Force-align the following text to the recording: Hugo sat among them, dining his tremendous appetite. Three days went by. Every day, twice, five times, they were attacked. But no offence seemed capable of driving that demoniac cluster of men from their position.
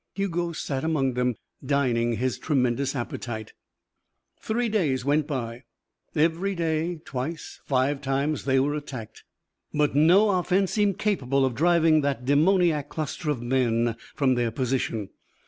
Hugo 0.15 0.51
sat 0.51 0.83
among 0.83 1.13
them, 1.13 1.35
dining 1.63 2.13
his 2.13 2.39
tremendous 2.39 2.95
appetite. 2.95 3.53
Three 4.39 4.67
days 4.67 5.05
went 5.05 5.27
by. 5.27 5.65
Every 6.15 6.55
day, 6.55 7.01
twice, 7.05 7.61
five 7.67 8.01
times, 8.01 8.45
they 8.45 8.59
were 8.59 8.73
attacked. 8.73 9.23
But 9.71 9.93
no 9.95 10.31
offence 10.39 10.71
seemed 10.71 10.97
capable 10.97 11.45
of 11.45 11.53
driving 11.53 12.01
that 12.01 12.25
demoniac 12.25 12.89
cluster 12.89 13.29
of 13.29 13.43
men 13.43 13.95
from 14.15 14.33
their 14.33 14.49
position. 14.49 15.11